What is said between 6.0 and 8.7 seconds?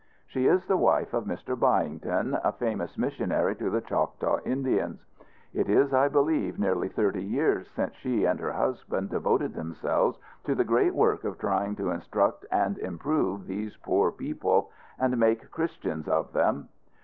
believe, nearly thirty years since she and her